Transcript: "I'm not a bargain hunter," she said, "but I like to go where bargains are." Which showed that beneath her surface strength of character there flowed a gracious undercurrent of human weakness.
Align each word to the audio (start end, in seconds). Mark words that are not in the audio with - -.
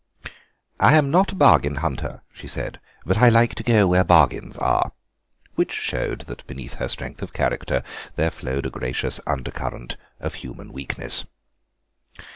"I'm 0.79 1.11
not 1.11 1.31
a 1.31 1.35
bargain 1.35 1.75
hunter," 1.75 2.23
she 2.33 2.47
said, 2.47 2.79
"but 3.05 3.19
I 3.19 3.29
like 3.29 3.53
to 3.53 3.61
go 3.61 3.85
where 3.85 4.03
bargains 4.03 4.57
are." 4.57 4.93
Which 5.53 5.71
showed 5.73 6.21
that 6.21 6.47
beneath 6.47 6.73
her 6.79 6.85
surface 6.85 6.93
strength 6.93 7.21
of 7.21 7.33
character 7.33 7.83
there 8.15 8.31
flowed 8.31 8.65
a 8.65 8.71
gracious 8.71 9.19
undercurrent 9.27 9.97
of 10.19 10.33
human 10.41 10.73
weakness. 10.73 11.25